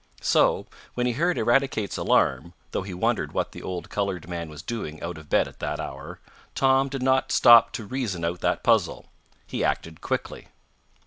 So, 0.23 0.65
when 0.95 1.05
he 1.05 1.13
heard 1.13 1.37
Eradicate's 1.37 1.95
alarm, 1.95 2.53
though 2.71 2.81
he 2.81 2.91
wondered 2.91 3.33
what 3.33 3.51
the 3.51 3.61
old 3.61 3.91
colored 3.91 4.27
man 4.27 4.49
was 4.49 4.63
doing 4.63 4.99
out 5.03 5.19
of 5.19 5.29
bed 5.29 5.47
at 5.47 5.59
that 5.59 5.79
hour, 5.79 6.19
Tom 6.55 6.89
did 6.89 7.03
not 7.03 7.31
stop 7.31 7.71
to 7.73 7.85
reason 7.85 8.25
out 8.25 8.39
that 8.41 8.63
puzzle. 8.63 9.11
He 9.45 9.63
acted 9.63 10.01
quickly. 10.01 10.47